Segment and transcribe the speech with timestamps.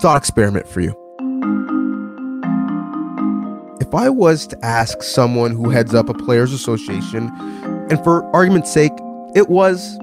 [0.00, 0.94] thought experiment for you.
[3.80, 7.30] If I was to ask someone who heads up a players association,
[7.90, 8.92] and for argument's sake,
[9.34, 9.96] it was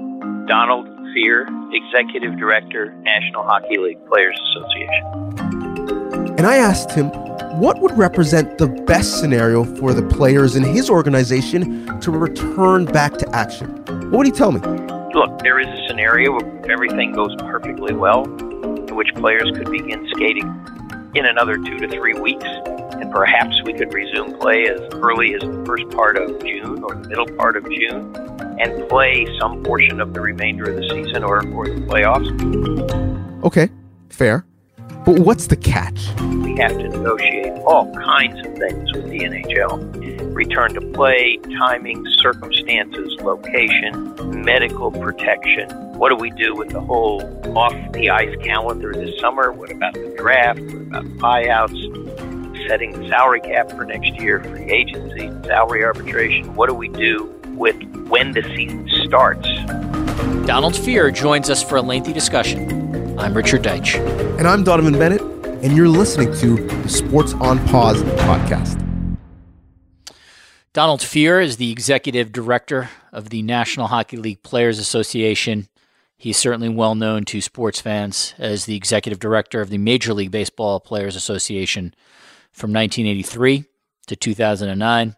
[0.46, 6.36] Donald Fehr, Executive Director, National Hockey League Players Association.
[6.36, 7.10] And I asked him
[7.60, 13.16] what would represent the best scenario for the players in his organization to return back
[13.18, 13.82] to action.
[14.10, 14.60] What would he tell me?
[15.14, 18.24] Look, there is a scenario where everything goes perfectly well,
[18.96, 20.48] which players could begin skating
[21.14, 25.42] in another two to three weeks and perhaps we could resume play as early as
[25.42, 28.14] the first part of June or the middle part of June
[28.58, 33.44] and play some portion of the remainder of the season or, or the playoffs.
[33.44, 33.68] Okay,
[34.08, 34.46] fair.
[35.04, 36.08] But what's the catch?
[36.20, 42.04] We have to negotiate all kinds of things with the NHL return to play, timing,
[42.18, 45.68] circumstances, location, medical protection.
[45.96, 47.22] What do we do with the whole
[47.56, 49.50] off the ice calendar this summer?
[49.50, 50.60] What about the draft?
[50.60, 52.16] What about buyouts?
[52.68, 56.54] setting the salary cap for next year, free agency, salary arbitration.
[56.54, 57.76] What do we do with
[58.08, 59.46] when the season starts?
[60.46, 63.18] Donald Fehr joins us for a lengthy discussion.
[63.18, 63.94] I'm Richard Deitsch.
[64.38, 65.22] And I'm Donnovan Bennett,
[65.62, 68.82] and you're listening to the Sports on Pause podcast.
[70.72, 75.68] Donald Fehr is the executive director of the National Hockey League Players Association.
[76.18, 80.30] He's certainly well known to sports fans as the executive director of the Major League
[80.30, 81.94] Baseball Players Association
[82.52, 83.64] from 1983
[84.06, 85.16] to 2009,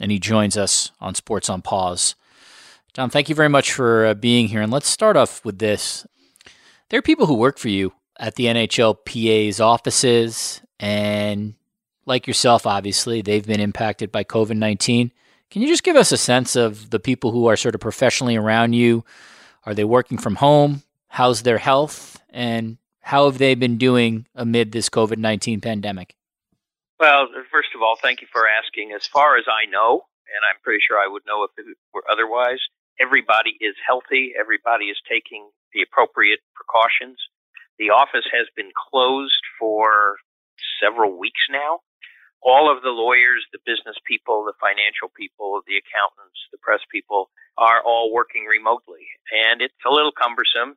[0.00, 2.14] and he joins us on Sports on Pause.
[2.92, 4.60] Tom, thank you very much for uh, being here.
[4.60, 6.06] And let's start off with this.
[6.90, 11.54] There are people who work for you at the NHLPA's offices, and
[12.04, 15.10] like yourself, obviously, they've been impacted by COVID 19.
[15.50, 18.36] Can you just give us a sense of the people who are sort of professionally
[18.36, 19.04] around you?
[19.66, 20.82] Are they working from home?
[21.08, 22.20] How's their health?
[22.30, 26.16] And how have they been doing amid this COVID 19 pandemic?
[27.00, 28.92] Well, first of all, thank you for asking.
[28.94, 32.04] As far as I know, and I'm pretty sure I would know if it were
[32.10, 32.60] otherwise,
[33.00, 34.32] everybody is healthy.
[34.38, 37.18] Everybody is taking the appropriate precautions.
[37.78, 40.16] The office has been closed for
[40.80, 41.80] several weeks now.
[42.42, 47.30] All of the lawyers, the business people, the financial people, the accountants, the press people
[47.56, 49.08] are all working remotely.
[49.32, 50.76] And it's a little cumbersome.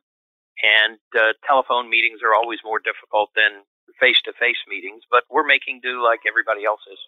[0.62, 3.62] And uh, telephone meetings are always more difficult than
[4.00, 6.98] face to face meetings, but we're making do like everybody else is.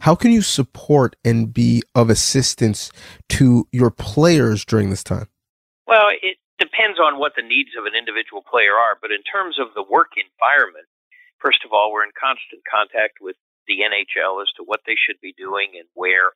[0.00, 2.90] How can you support and be of assistance
[3.30, 5.28] to your players during this time?
[5.86, 9.58] Well, it depends on what the needs of an individual player are, but in terms
[9.58, 10.86] of the work environment,
[11.38, 13.36] first of all, we're in constant contact with
[13.66, 16.32] the NHL as to what they should be doing and where,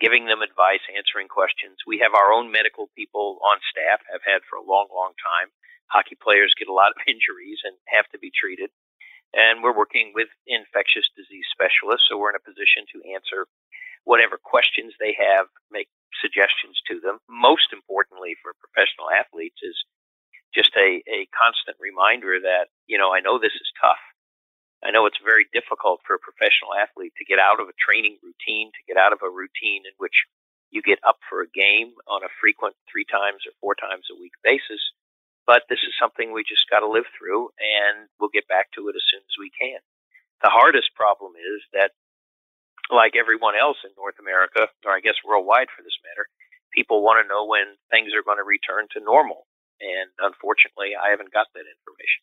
[0.00, 1.80] giving them advice, answering questions.
[1.86, 5.48] We have our own medical people on staff, have had for a long, long time.
[5.88, 8.70] Hockey players get a lot of injuries and have to be treated
[9.36, 13.46] and we're working with infectious disease specialists, so we're in a position to answer
[14.08, 15.92] whatever questions they have, make
[16.22, 17.18] suggestions to them.
[17.28, 19.76] Most importantly for professional athletes is
[20.54, 24.00] just a, a constant reminder that, you know, I know this is tough.
[24.84, 28.18] I know it's very difficult for a professional athlete to get out of a training
[28.22, 30.28] routine, to get out of a routine in which
[30.70, 34.20] you get up for a game on a frequent three times or four times a
[34.20, 34.82] week basis
[35.46, 38.90] but this is something we just got to live through, and we'll get back to
[38.90, 39.78] it as soon as we can.
[40.42, 41.94] The hardest problem is that,
[42.90, 46.26] like everyone else in North America, or I guess worldwide for this matter,
[46.74, 49.46] people want to know when things are going to return to normal.
[49.78, 52.22] And unfortunately, I haven't got that information.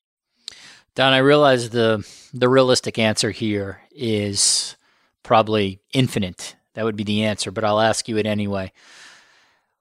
[0.96, 4.76] Don, I realize the the realistic answer here is
[5.24, 6.56] probably infinite.
[6.76, 8.72] That would be the answer, but I'll ask you it anyway.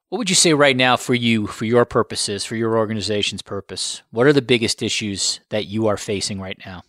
[0.08, 4.02] What would you say right now for you, for your purposes, for your organization's purpose?
[4.10, 6.82] What are the biggest issues that you are facing right now?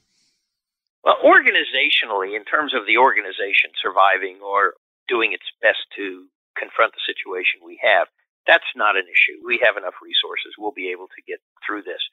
[1.03, 4.73] Well, organizationally, in terms of the organization surviving or
[5.07, 8.07] doing its best to confront the situation we have,
[8.47, 9.39] that's not an issue.
[9.45, 10.55] We have enough resources.
[10.57, 12.03] We'll be able to get through this.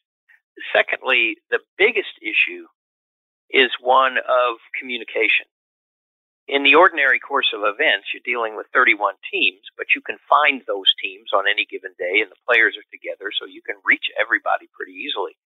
[0.74, 2.66] Secondly, the biggest issue
[3.50, 5.46] is one of communication
[6.50, 10.62] in the ordinary course of events, you're dealing with 31 teams, but you can find
[10.66, 14.10] those teams on any given day, and the players are together, so you can reach
[14.18, 15.38] everybody pretty easily.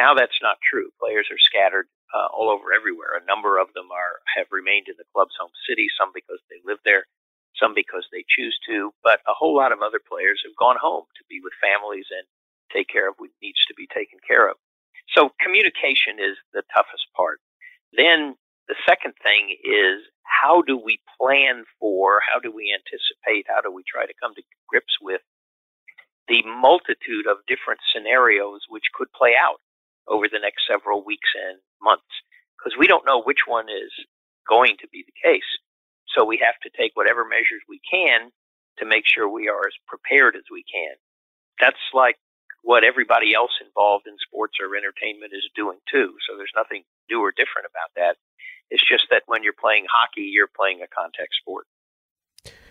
[0.00, 0.88] Now that's not true.
[0.96, 3.20] Players are scattered uh, all over everywhere.
[3.20, 6.60] A number of them are have remained in the club's home city, some because they
[6.64, 7.04] live there,
[7.60, 11.04] some because they choose to, but a whole lot of other players have gone home
[11.20, 12.24] to be with families and
[12.72, 14.56] take care of what needs to be taken care of.
[15.14, 17.40] So communication is the toughest part.
[17.96, 18.34] Then
[18.68, 23.72] the second thing is how do we plan for, how do we anticipate, how do
[23.72, 25.22] we try to come to grips with
[26.28, 29.60] the multitude of different scenarios which could play out?
[30.08, 32.10] over the next several weeks and months
[32.58, 33.92] because we don't know which one is
[34.48, 35.46] going to be the case.
[36.14, 38.30] So we have to take whatever measures we can
[38.78, 40.94] to make sure we are as prepared as we can.
[41.60, 42.16] That's like
[42.66, 46.18] what everybody else involved in sports or entertainment is doing too.
[46.26, 48.16] So there's nothing new or different about that.
[48.70, 51.66] It's just that when you're playing hockey, you're playing a contact sport.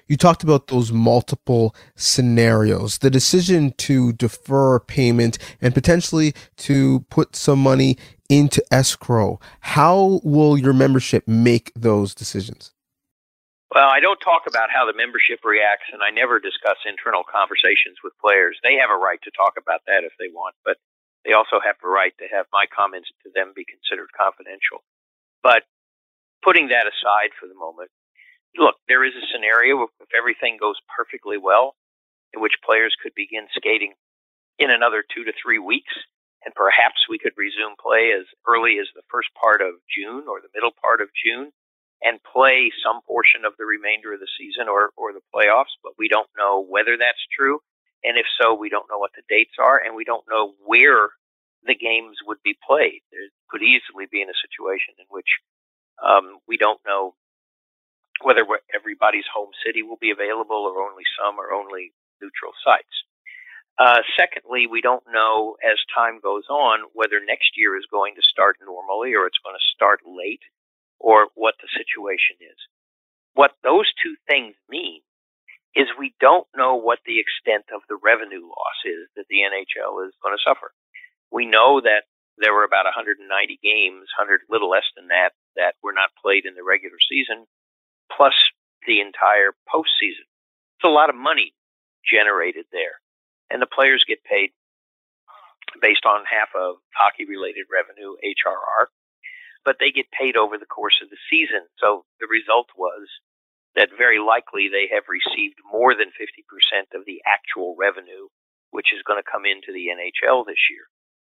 [0.05, 7.37] You talked about those multiple scenarios, the decision to defer payment and potentially to put
[7.37, 7.97] some money
[8.29, 9.39] into escrow.
[9.61, 12.74] How will your membership make those decisions?
[13.75, 17.99] Well, I don't talk about how the membership reacts, and I never discuss internal conversations
[18.07, 18.55] with players.
[18.63, 20.79] They have a right to talk about that if they want, but
[21.27, 24.79] they also have a right to have my comments to them be considered confidential.
[25.43, 25.67] But
[26.39, 27.91] putting that aside for the moment,
[28.55, 31.75] look, there is a scenario if everything goes perfectly well,
[32.31, 33.91] in which players could begin skating
[34.55, 35.91] in another two to three weeks,
[36.47, 40.39] and perhaps we could resume play as early as the first part of June or
[40.39, 41.51] the middle part of June
[42.05, 45.97] and play some portion of the remainder of the season or, or the playoffs, but
[45.97, 47.57] we don't know whether that's true.
[48.05, 51.09] And if so, we don't know what the dates are, and we don't know where
[51.65, 53.01] the games would be played.
[53.09, 55.41] There could easily be in a situation in which
[55.97, 57.17] um, we don't know
[58.21, 61.91] whether everybody's home city will be available or only some or only
[62.21, 62.95] neutral sites.
[63.81, 68.21] Uh, secondly, we don't know as time goes on whether next year is going to
[68.21, 70.45] start normally or it's going to start late
[71.05, 72.57] or what the situation is.
[73.37, 75.05] What those two things mean
[75.77, 80.01] is we don't know what the extent of the revenue loss is that the NHL
[80.09, 80.73] is going to suffer.
[81.29, 82.09] We know that
[82.41, 83.21] there were about 190
[83.61, 87.45] games, 100 little less than that, that were not played in the regular season,
[88.09, 88.33] plus
[88.87, 90.25] the entire postseason.
[90.79, 91.53] It's a lot of money
[92.01, 92.97] generated there,
[93.51, 94.57] and the players get paid
[95.81, 98.89] based on half of hockey-related revenue, HRR,
[99.65, 101.65] but they get paid over the course of the season.
[101.81, 103.09] So the result was
[103.75, 108.29] that very likely they have received more than 50% of the actual revenue,
[108.71, 110.87] which is going to come into the NHL this year.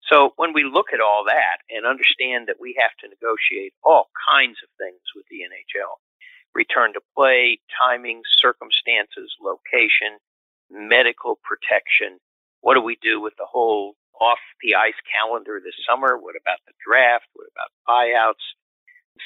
[0.09, 4.09] So when we look at all that and understand that we have to negotiate all
[4.17, 6.01] kinds of things with the NHL,
[6.55, 10.19] return to play, timing, circumstances, location,
[10.71, 12.19] medical protection,
[12.63, 16.21] what do we do with the whole off the ice calendar this summer?
[16.21, 17.27] What about the draft?
[17.33, 18.45] What about buyouts?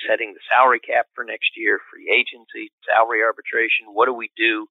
[0.09, 3.95] Setting the salary cap for next year, free agency, salary arbitration.
[3.95, 4.67] What do we do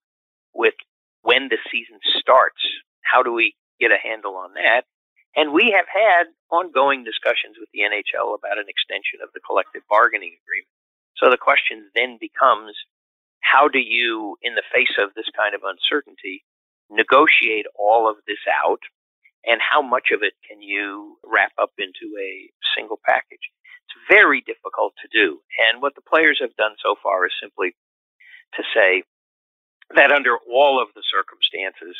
[0.54, 0.76] with
[1.22, 2.60] when the season starts?
[3.04, 4.84] How do we get a handle on that?
[5.36, 9.82] And we have had ongoing discussions with the NHL about an extension of the collective
[9.90, 10.76] bargaining agreement.
[11.18, 12.76] So the question then becomes
[13.40, 16.44] how do you, in the face of this kind of uncertainty,
[16.90, 18.82] negotiate all of this out
[19.46, 23.52] and how much of it can you wrap up into a single package?
[23.86, 25.40] It's very difficult to do.
[25.70, 27.76] And what the players have done so far is simply
[28.56, 29.04] to say
[29.96, 31.96] that under all of the circumstances,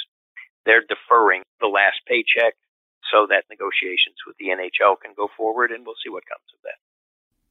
[0.66, 2.56] they're deferring the last paycheck
[3.12, 6.62] so that negotiations with the NHL can go forward, and we'll see what comes of
[6.64, 6.80] that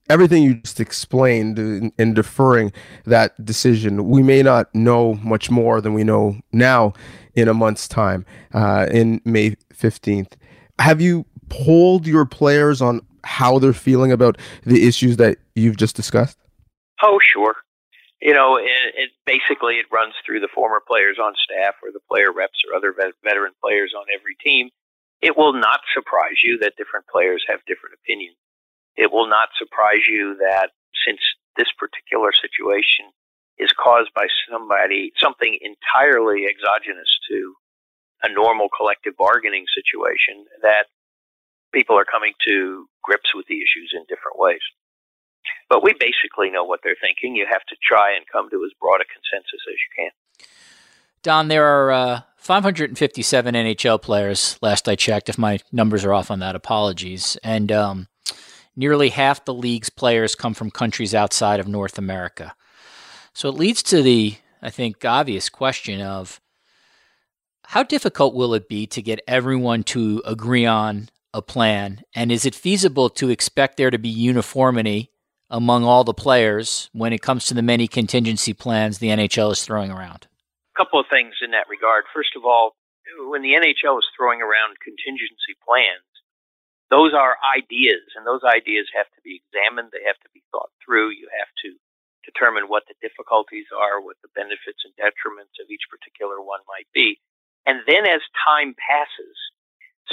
[0.08, 2.72] everything you just explained in, in, deferring
[3.04, 6.93] that decision, we may not know much more than we know now
[7.34, 10.32] in a month's time, uh, in May 15th.
[10.78, 15.96] Have you polled your players on how they're feeling about the issues that you've just
[15.96, 16.38] discussed?
[17.03, 17.56] Oh, sure.
[18.20, 22.00] You know, it, it basically it runs through the former players on staff or the
[22.08, 24.70] player reps or other vet- veteran players on every team.
[25.20, 28.36] It will not surprise you that different players have different opinions
[28.96, 30.70] it will not surprise you that
[31.06, 31.20] since
[31.56, 33.13] this particular situation
[33.58, 37.55] is caused by somebody, something entirely exogenous to
[38.22, 40.87] a normal collective bargaining situation, that
[41.75, 44.63] people are coming to grips with the issues in different ways.
[45.69, 47.34] But we basically know what they're thinking.
[47.34, 50.46] You have to try and come to as broad a consensus as you can.
[51.22, 55.29] Don, there are uh, 557 NHL players, last I checked.
[55.29, 57.37] If my numbers are off on that, apologies.
[57.43, 58.08] And um,
[58.76, 62.55] nearly half the league's players come from countries outside of North America.
[63.34, 66.41] So it leads to the, I think, obvious question of
[67.67, 72.02] how difficult will it be to get everyone to agree on a plan?
[72.14, 75.10] And is it feasible to expect there to be uniformity
[75.48, 79.64] among all the players when it comes to the many contingency plans the NHL is
[79.64, 80.26] throwing around?
[80.74, 82.05] A couple of things in that regard.
[82.14, 82.76] First of all,
[83.29, 86.11] when the NHL is throwing around contingency plans,
[86.93, 89.89] those are ideas, and those ideas have to be examined.
[89.96, 91.17] They have to be thought through.
[91.17, 91.72] You have to
[92.20, 96.87] determine what the difficulties are, what the benefits and detriments of each particular one might
[96.93, 97.17] be.
[97.65, 99.37] And then as time passes,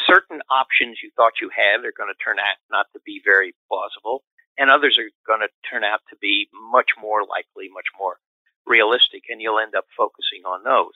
[0.08, 3.52] certain options you thought you had are going to turn out not to be very
[3.68, 4.24] plausible,
[4.56, 8.24] and others are going to turn out to be much more likely, much more
[8.64, 10.96] realistic, and you'll end up focusing on those.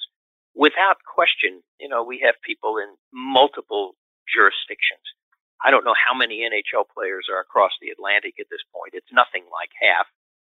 [0.55, 3.99] Without question, you know, we have people in multiple
[4.31, 5.03] jurisdictions.
[5.63, 8.93] I don't know how many NHL players are across the Atlantic at this point.
[8.93, 10.05] It's nothing like half,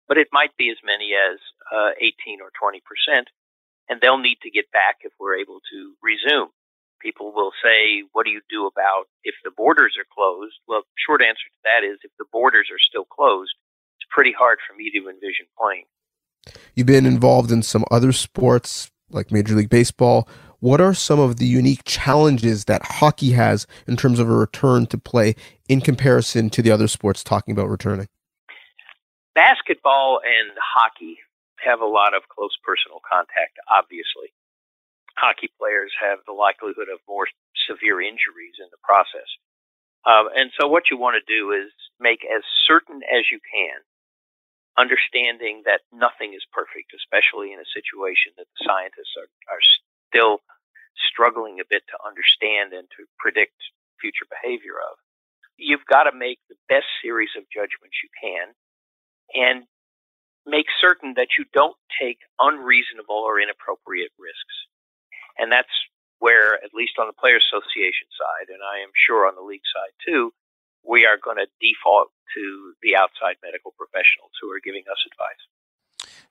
[0.08, 1.36] but it might be as many as
[1.68, 3.28] uh, 18 or 20 percent,
[3.88, 6.48] and they'll need to get back if we're able to resume.
[7.00, 11.20] People will say, "What do you do about if the borders are closed?" Well, short
[11.20, 13.52] answer to that is, if the borders are still closed,
[14.00, 15.84] it's pretty hard for me to envision playing.
[16.74, 20.28] You've been involved in some other sports like Major League Baseball.
[20.62, 24.86] What are some of the unique challenges that hockey has in terms of a return
[24.94, 25.34] to play
[25.66, 28.06] in comparison to the other sports talking about returning?
[29.34, 31.18] Basketball and hockey
[31.66, 34.30] have a lot of close personal contact, obviously.
[35.18, 37.26] Hockey players have the likelihood of more
[37.66, 39.26] severe injuries in the process.
[40.06, 43.82] Um, and so, what you want to do is make as certain as you can
[44.78, 49.62] understanding that nothing is perfect, especially in a situation that the scientists are, are
[50.06, 50.38] still
[50.96, 53.56] struggling a bit to understand and to predict
[54.00, 54.98] future behavior of.
[55.56, 58.52] You've got to make the best series of judgments you can
[59.32, 59.64] and
[60.46, 64.56] make certain that you don't take unreasonable or inappropriate risks.
[65.38, 65.72] And that's
[66.18, 69.66] where, at least on the Players Association side, and I am sure on the league
[69.70, 70.34] side too,
[70.82, 75.42] we are going to default to the outside medical professionals who are giving us advice.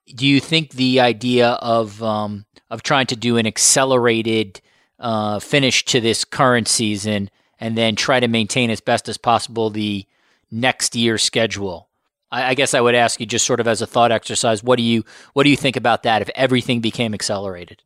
[0.08, 4.62] Do you think the idea of um, of trying to do an accelerated
[5.00, 7.30] uh, finish to this current season
[7.60, 10.06] and then try to maintain as best as possible the
[10.50, 11.90] next year schedule?
[12.32, 14.64] I, I guess I would ask you just sort of as a thought exercise.
[14.64, 15.04] What do you
[15.34, 17.84] what do you think about that if everything became accelerated?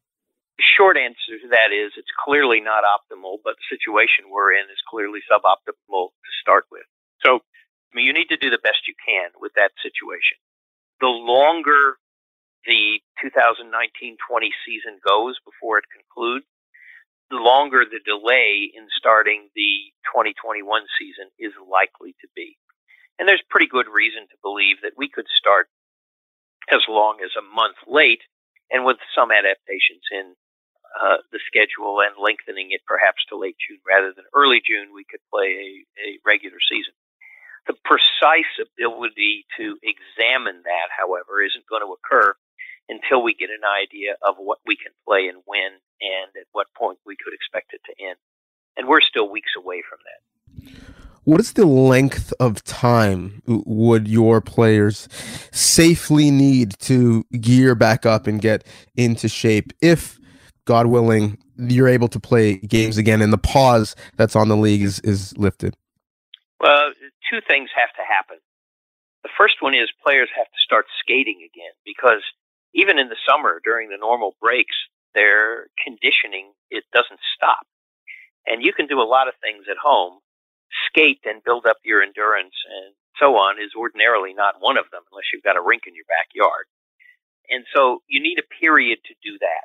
[0.75, 4.79] short answer to that is it's clearly not optimal, but the situation we're in is
[4.87, 6.83] clearly suboptimal to start with.
[7.23, 10.37] So, I mean, you need to do the best you can with that situation.
[10.99, 11.97] The longer
[12.65, 14.17] the 2019-20
[14.65, 16.45] season goes before it concludes,
[17.29, 20.61] the longer the delay in starting the 2021
[20.99, 22.57] season is likely to be.
[23.17, 25.69] And there's pretty good reason to believe that we could start
[26.69, 28.21] as long as a month late
[28.69, 30.33] and with some adaptations in
[30.95, 35.05] uh, the schedule and lengthening it perhaps to late June rather than early June, we
[35.05, 35.69] could play a,
[36.01, 36.93] a regular season.
[37.67, 42.37] The precise ability to examine that, however, isn't going to occur
[42.89, 46.67] until we get an idea of what we can play and when and at what
[46.77, 48.17] point we could expect it to end.
[48.77, 50.21] And we're still weeks away from that.
[51.23, 55.07] What is the length of time would your players
[55.51, 58.63] safely need to gear back up and get
[58.95, 60.19] into shape if
[60.65, 64.81] God willing, you're able to play games again, and the pause that's on the league
[64.81, 65.75] is, is lifted?
[66.59, 66.91] Well,
[67.29, 68.37] two things have to happen.
[69.23, 72.21] The first one is players have to start skating again because
[72.75, 74.75] even in the summer during the normal breaks,
[75.15, 77.65] their conditioning it doesn't stop,
[78.47, 80.19] and you can do a lot of things at home.
[80.91, 85.03] Skate and build up your endurance and so on is ordinarily not one of them
[85.11, 86.65] unless you've got a rink in your backyard.
[87.49, 89.61] And so you need a period to do that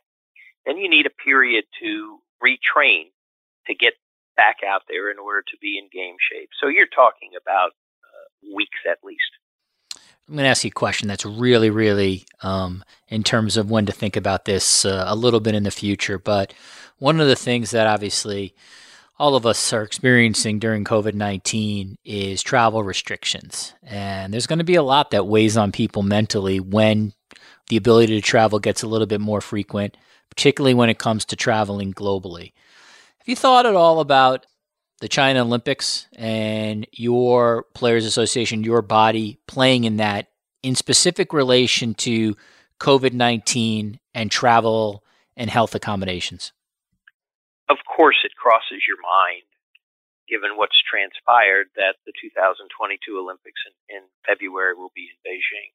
[0.67, 3.13] then you need a period to retrain
[3.69, 3.95] to get
[4.37, 6.51] back out there in order to be in game shape.
[6.61, 7.73] So you're talking about
[8.05, 9.31] uh, weeks at least.
[10.31, 13.87] I'm going to ask you a question that's really, really, um, in terms of when
[13.87, 16.19] to think about this uh, a little bit in the future.
[16.21, 16.55] But
[16.99, 18.55] one of the things that obviously
[19.19, 23.75] all of us are experiencing during COVID 19 is travel restrictions.
[23.83, 27.13] And there's going to be a lot that weighs on people mentally when
[27.69, 29.97] the ability to travel gets a little bit more frequent
[30.31, 32.53] particularly when it comes to traveling globally.
[33.19, 34.47] Have you thought at all about
[35.01, 40.29] the China Olympics and your Players Association, your body playing in that
[40.63, 42.37] in specific relation to
[42.79, 45.05] COVID 19 and travel
[45.37, 46.53] and health accommodations?
[47.69, 49.47] Of course, it crosses your mind,
[50.29, 55.71] given what's transpired, that the 2022 Olympics in, in February will be in Beijing.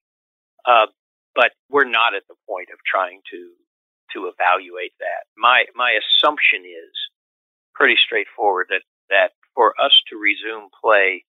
[0.66, 0.88] Uh,
[1.34, 3.52] but we're not at the point of trying to
[4.14, 5.26] to evaluate that.
[5.38, 6.94] My my assumption is
[7.74, 11.24] pretty straightforward that that for us to resume play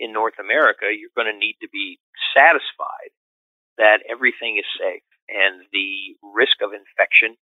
[0.00, 1.98] in North America, you're going to need to be
[2.34, 3.12] satisfied
[3.78, 7.36] that everything is safe and the risk of infection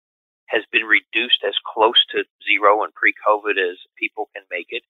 [0.47, 4.83] has been reduced as close to zero and pre-COVID as people can make it.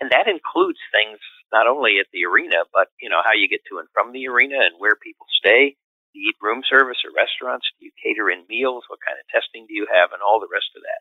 [0.00, 1.18] And that includes things
[1.52, 4.28] not only at the arena, but you know how you get to and from the
[4.28, 5.76] arena and where people stay,
[6.12, 7.68] do you eat room service or restaurants?
[7.78, 8.88] Do you cater in meals?
[8.88, 10.10] What kind of testing do you have?
[10.10, 11.00] And all the rest of that.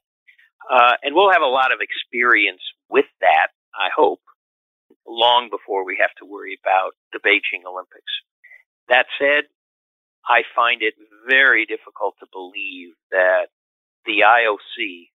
[0.67, 4.21] Uh, and we'll have a lot of experience with that, I hope,
[5.07, 8.11] long before we have to worry about the Beijing Olympics.
[8.89, 9.45] That said,
[10.25, 10.95] I find it
[11.27, 13.47] very difficult to believe that
[14.05, 15.09] the IOC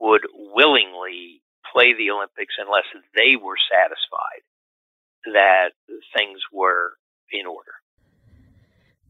[0.00, 1.42] would willingly
[1.72, 4.42] play the Olympics unless they were satisfied
[5.26, 5.70] that
[6.16, 6.94] things were
[7.30, 7.72] in order.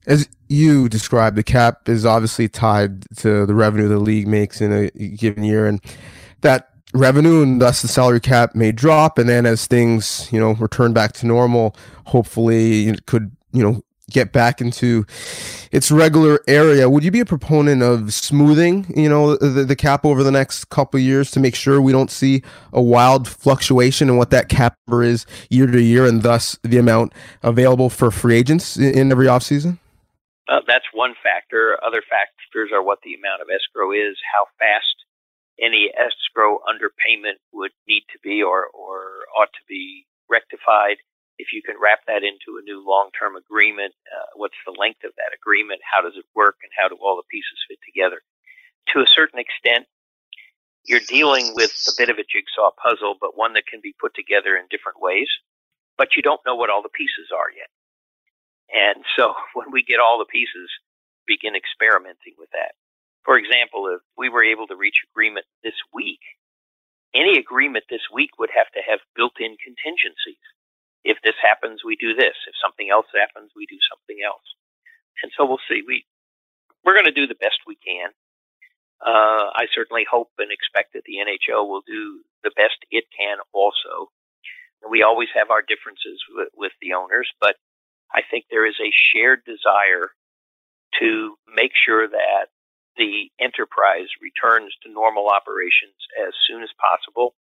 [0.06, 4.72] As you described, the cap is obviously tied to the revenue the league makes in
[4.72, 5.80] a given year, and
[6.40, 9.18] that revenue and thus the salary cap may drop.
[9.18, 13.82] And then as things, you know, return back to normal, hopefully it could, you know,
[14.10, 15.06] get back into
[15.70, 16.90] its regular area.
[16.90, 20.68] Would you be a proponent of smoothing, you know, the, the cap over the next
[20.68, 22.42] couple years to make sure we don't see
[22.72, 27.12] a wild fluctuation in what that cap is year to year, and thus the amount
[27.44, 29.78] available for free agents in, in every offseason?
[30.48, 31.78] Uh, that's one factor.
[31.86, 34.99] Other factors are what the amount of escrow is, how fast
[35.60, 40.96] any escrow underpayment would need to be or, or ought to be rectified
[41.40, 45.16] if you can wrap that into a new long-term agreement, uh, what's the length of
[45.16, 45.80] that agreement?
[45.80, 46.60] How does it work?
[46.62, 48.20] And how do all the pieces fit together?
[48.92, 49.88] To a certain extent,
[50.84, 54.12] you're dealing with a bit of a jigsaw puzzle, but one that can be put
[54.12, 55.28] together in different ways.
[55.96, 57.72] But you don't know what all the pieces are yet.
[58.68, 60.68] And so when we get all the pieces,
[61.24, 62.76] begin experimenting with that.
[63.24, 66.20] For example, if we were able to reach agreement this week,
[67.14, 70.40] any agreement this week would have to have built in contingencies
[71.04, 72.36] if this happens, we do this.
[72.46, 74.44] If something else happens, we do something else.
[75.22, 75.82] And so we'll see.
[75.86, 76.04] We
[76.84, 78.10] we're going to do the best we can.
[79.00, 83.38] Uh, I certainly hope and expect that the NHL will do the best it can.
[83.52, 84.08] Also,
[84.88, 87.56] we always have our differences with, with the owners, but
[88.12, 90.12] I think there is a shared desire
[91.00, 92.48] to make sure that
[93.00, 97.32] the enterprise returns to normal operations as soon as possible.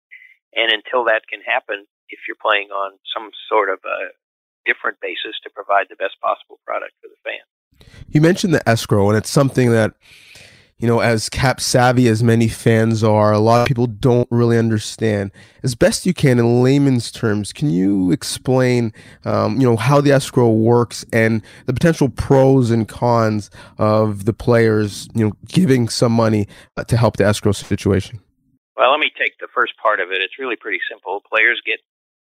[0.54, 4.14] And until that can happen, if you're playing on some sort of a
[4.64, 7.42] different basis to provide the best possible product for the fan.
[8.08, 9.94] You mentioned the escrow, and it's something that,
[10.78, 14.56] you know, as cap savvy as many fans are, a lot of people don't really
[14.56, 15.32] understand.
[15.64, 18.92] As best you can in layman's terms, can you explain,
[19.24, 24.32] um, you know, how the escrow works and the potential pros and cons of the
[24.32, 28.20] players, you know, giving some money uh, to help the escrow situation?
[28.76, 30.22] Well, let me take the first part of it.
[30.22, 31.22] It's really pretty simple.
[31.28, 31.80] Players get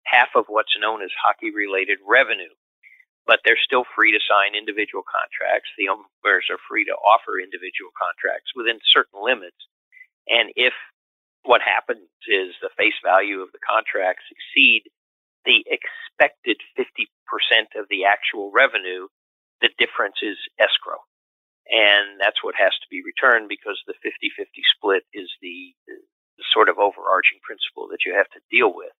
[0.03, 2.51] half of what's known as hockey related revenue.
[3.25, 5.71] But they're still free to sign individual contracts.
[5.79, 9.57] The owners are free to offer individual contracts within certain limits.
[10.27, 10.75] And if
[11.43, 14.87] what happens is the face value of the contracts exceed
[15.45, 17.07] the expected 50%
[17.75, 19.07] of the actual revenue,
[19.61, 21.03] the difference is escrow.
[21.67, 26.47] And that's what has to be returned because the 50 50 split is the, the
[26.51, 28.91] sort of overarching principle that you have to deal with.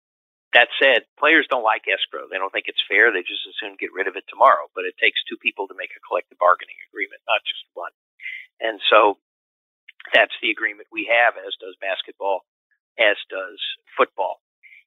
[0.54, 2.30] That said, players don't like escrow.
[2.30, 3.10] They don't think it's fair.
[3.10, 4.70] They just as soon get rid of it tomorrow.
[4.78, 7.94] But it takes two people to make a collective bargaining agreement, not just one.
[8.62, 9.18] And so
[10.14, 12.46] that's the agreement we have, as does basketball,
[13.02, 13.58] as does
[13.98, 14.42] football.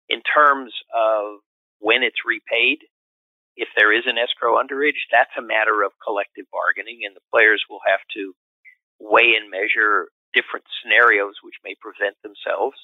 [0.07, 1.43] In terms of
[1.83, 2.87] when it's repaid,
[3.59, 7.65] if there is an escrow underage, that's a matter of collective bargaining, and the players
[7.67, 8.37] will have to
[9.01, 12.77] weigh and measure different scenarios which may present themselves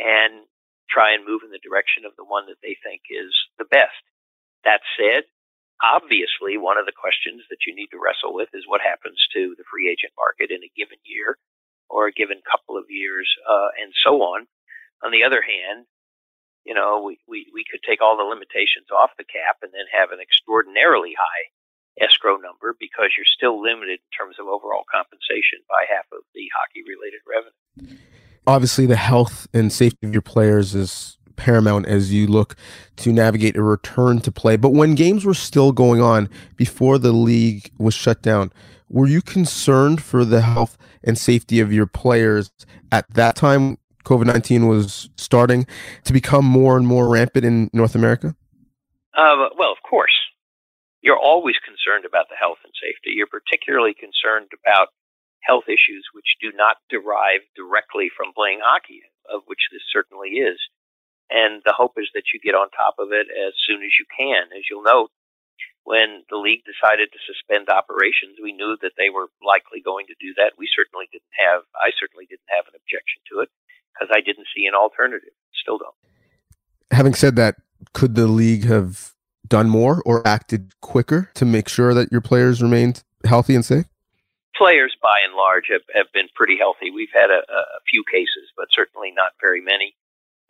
[0.00, 0.48] and
[0.90, 4.00] try and move in the direction of the one that they think is the best.
[4.64, 5.28] That said,
[5.84, 9.54] obviously, one of the questions that you need to wrestle with is what happens to
[9.56, 11.38] the free agent market in a given year
[11.88, 14.44] or a given couple of years, uh, and so on.
[15.00, 15.86] On the other hand,
[16.68, 19.88] you know, we, we, we could take all the limitations off the cap and then
[19.88, 21.48] have an extraordinarily high
[21.96, 26.46] escrow number because you're still limited in terms of overall compensation by half of the
[26.52, 27.98] hockey related revenue
[28.48, 32.56] obviously the health and safety of your players is paramount as you look
[32.96, 34.56] to navigate a return to play.
[34.56, 38.50] But when games were still going on before the league was shut down,
[38.88, 42.50] were you concerned for the health and safety of your players
[42.90, 43.76] at that time?
[44.04, 45.66] COVID 19 was starting
[46.04, 48.34] to become more and more rampant in North America?
[49.14, 50.14] Uh, well, of course.
[51.02, 53.12] You're always concerned about the health and safety.
[53.14, 54.88] You're particularly concerned about
[55.48, 60.60] health issues which do not derive directly from playing hockey, of which this certainly is.
[61.32, 64.04] And the hope is that you get on top of it as soon as you
[64.12, 64.52] can.
[64.52, 65.08] As you'll note,
[65.88, 70.16] when the league decided to suspend operations, we knew that they were likely going to
[70.20, 70.60] do that.
[70.60, 73.48] We certainly didn't have, I certainly didn't have an objection to it
[73.92, 75.32] because I didn't see an alternative.
[75.56, 75.96] Still don't.
[76.92, 77.56] Having said that,
[77.92, 82.62] could the league have done more or acted quicker to make sure that your players
[82.62, 83.86] remained healthy and safe?
[84.58, 86.90] Players, by and large, have, have been pretty healthy.
[86.90, 89.94] We've had a, a few cases, but certainly not very many.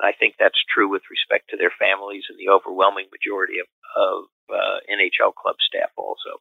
[0.01, 4.16] I think that's true with respect to their families and the overwhelming majority of, of
[4.49, 6.40] uh, NHL club staff also.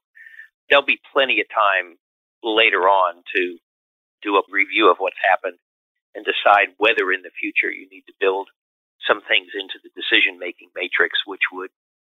[0.70, 2.00] There'll be plenty of time
[2.42, 3.60] later on to
[4.24, 5.60] do a review of what's happened
[6.16, 8.48] and decide whether in the future you need to build
[9.06, 11.70] some things into the decision making matrix which would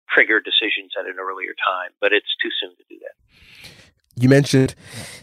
[0.10, 1.92] trigger decisions at an earlier time.
[2.00, 3.16] But it's too soon to do that
[4.16, 4.76] you mentioned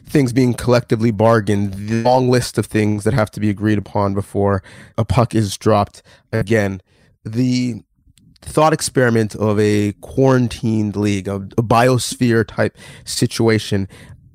[0.05, 4.15] things being collectively bargained, the long list of things that have to be agreed upon
[4.15, 4.63] before
[4.99, 6.03] a puck is dropped.
[6.33, 6.81] Again,
[7.25, 7.83] the
[8.43, 13.89] thought experiment of a quarantined league, a, a biosphere type situation.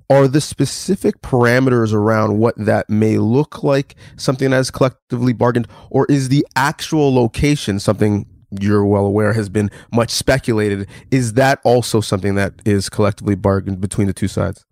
[0.07, 5.67] Are the specific parameters around what that may look like something that is collectively bargained,
[5.89, 10.87] or is the actual location something you're well aware has been much speculated.
[11.11, 14.65] Is that also something that is collectively bargained between the two sides?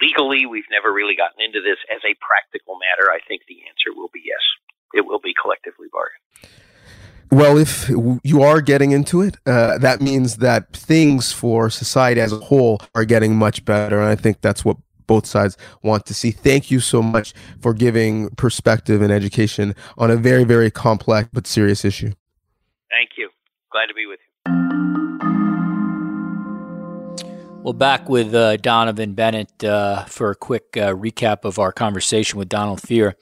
[0.00, 1.78] Legally, we've never really gotten into this.
[1.94, 4.40] As a practical matter, I think the answer will be yes.
[4.92, 6.20] It will be collectively bargained.
[7.30, 7.88] Well, if
[8.22, 12.80] you are getting into it, uh, that means that things for society as a whole
[12.94, 13.98] are getting much better.
[13.98, 14.76] And I think that's what
[15.06, 16.30] both sides want to see.
[16.30, 21.46] Thank you so much for giving perspective and education on a very, very complex but
[21.46, 22.12] serious issue.
[22.94, 23.30] Thank you.
[23.72, 24.30] Glad to be with you.
[27.64, 32.38] Well, back with uh, Donnovan Bennett uh, for a quick uh, recap of our conversation
[32.38, 33.14] with Donald Fehr.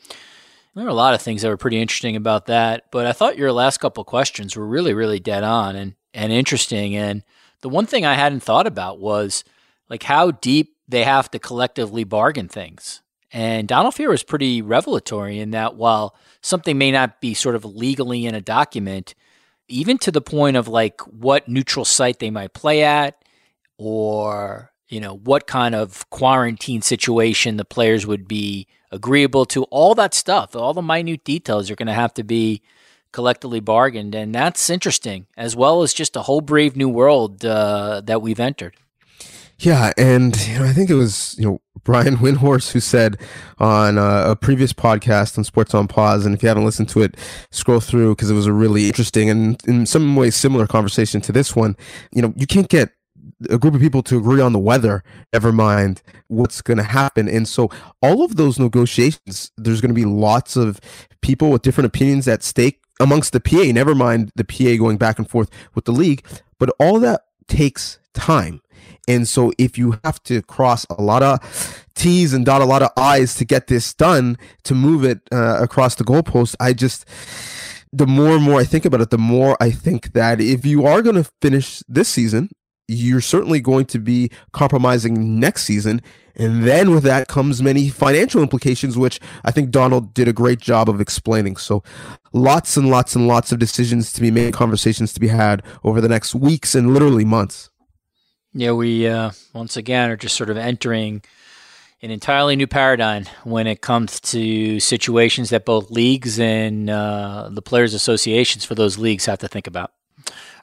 [0.75, 3.39] There were a lot of things that were pretty interesting about that, but I thought
[3.39, 6.97] your last couple questions were really, really dead on and, and interesting.
[6.97, 7.23] And
[7.61, 9.45] the one thing I hadn't thought about was
[9.89, 13.01] like how deep they have to collectively bargain things.
[13.33, 17.65] And Donald Fehr was pretty revelatory in that while something may not be sort of
[17.65, 19.15] legally in a document,
[19.73, 23.25] even to the point of like what neutral site they might play at
[23.79, 29.95] or you know what kind of quarantine situation the players would be agreeable to all
[29.95, 32.63] that stuff all the minute details are going to have to be
[33.13, 34.15] collectively bargained.
[34.15, 38.41] And that's interesting as well as just a whole brave new world uh, that we've
[38.41, 38.75] entered.
[39.59, 43.18] Yeah, and you know, I think it was you know Brian Windhorst who said
[43.59, 47.03] on uh, a previous podcast on Sports on Pause, and if you haven't listened to
[47.03, 47.16] it,
[47.51, 51.33] scroll through because it was a really interesting and in some ways similar conversation to
[51.33, 51.77] this one.
[52.12, 52.92] You know, you can't get
[53.51, 57.29] a group of people to agree on the weather, never mind what's going to happen.
[57.29, 60.81] And so, all of those negotiations, there's going to be lots of
[61.21, 65.18] people with different opinions at stake amongst the PA, never mind the PA going back
[65.18, 66.25] and forth with the league.
[66.59, 68.62] But all that takes time.
[69.07, 72.83] And so if you have to cross a lot of T's and dot a lot
[72.83, 77.05] of I's to get this done, to move it uh, across the goalpost, I just,
[77.93, 80.87] the more and more I think about it, the more I think that if you
[80.87, 82.49] are going to finish this season,
[82.93, 86.01] you're certainly going to be compromising next season.
[86.35, 90.61] And then with that comes many financial implications, which I think Donald did a great
[90.61, 91.57] job of explaining.
[91.57, 91.83] So
[92.33, 96.01] lots and lots and lots of decisions to be made, conversations to be had over
[96.01, 97.71] the next weeks and literally months.
[98.55, 101.23] Yeah, we uh, once again are just sort of entering
[102.03, 107.63] an entirely new paradigm when it comes to situations that both leagues and uh, the
[107.63, 109.93] players' associations for those leagues have to think about.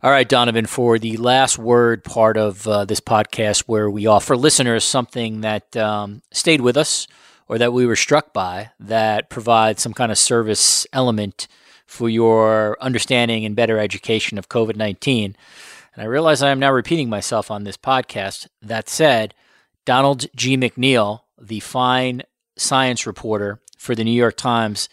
[0.02, 4.38] All right, Donnovan, for the last word part of uh, this podcast, where we offer
[4.38, 7.06] listeners something that um, stayed with us
[7.50, 11.50] or that we were struck by that provides some kind of service element
[11.86, 15.36] for your understanding and better education of COVID 19.
[15.96, 18.48] And I realize I am now repeating myself on this podcast.
[18.62, 19.34] That said,
[19.84, 20.56] Donald G.
[20.56, 22.22] McNeil, the fine
[22.56, 24.88] science reporter for the New York Times,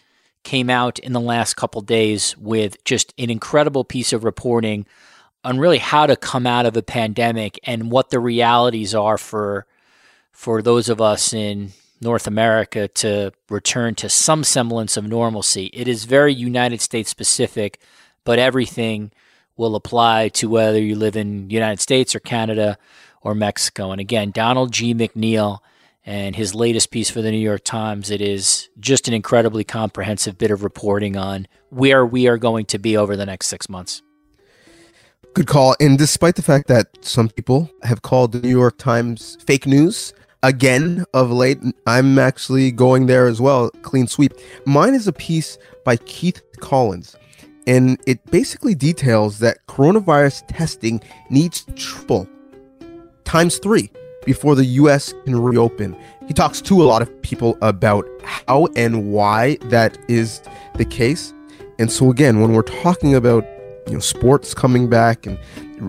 [0.46, 4.86] came out in the last couple days with just an incredible piece of reporting
[5.42, 9.66] on really how to come out of a pandemic and what the realities are for
[10.30, 15.68] for those of us in North America to return to some semblance of normalcy.
[15.74, 17.80] It is very United States specific,
[18.22, 19.10] but everything
[19.56, 22.78] will apply to whether you live in United States or Canada
[23.20, 23.90] or Mexico.
[23.90, 24.94] And again, Donald G.
[24.94, 25.58] McNeil
[26.06, 30.38] and his latest piece for the New York Times, it is just an incredibly comprehensive
[30.38, 34.02] bit of reporting on where we are going to be over the next six months.
[35.34, 35.76] Good call.
[35.80, 40.14] And despite the fact that some people have called the New York Times fake news,
[40.42, 41.58] again of late.
[41.86, 43.70] I'm actually going there as well.
[43.82, 44.32] Clean sweep.
[44.64, 47.16] Mine is a piece by Keith Collins
[47.66, 52.28] and it basically details that coronavirus testing needs triple
[53.24, 53.90] times three
[54.26, 55.96] before the US can reopen.
[56.26, 60.42] He talks to a lot of people about how and why that is
[60.74, 61.32] the case.
[61.78, 63.44] And so again, when we're talking about
[63.86, 65.38] you know sports coming back and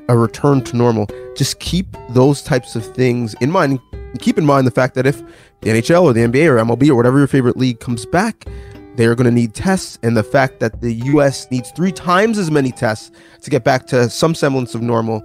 [0.07, 3.79] a return to normal, just keep those types of things in mind.
[4.19, 5.21] Keep in mind the fact that if
[5.61, 8.45] the NHL or the NBA or MLB or whatever your favorite league comes back,
[8.95, 12.37] they are going to need tests, and the fact that the US needs three times
[12.37, 15.23] as many tests to get back to some semblance of normal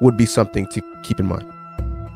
[0.00, 1.61] would be something to keep in mind.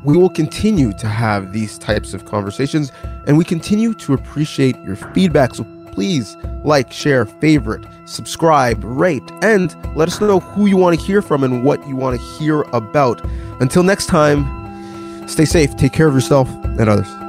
[0.07, 2.93] We will continue to have these types of conversations,
[3.27, 5.53] and we continue to appreciate your feedback.
[5.53, 11.05] So please like, share, favorite, subscribe, rate, and let us know who you want to
[11.05, 13.21] hear from and what you want to hear about.
[13.59, 17.26] Until next time, stay safe, take care of yourself and others.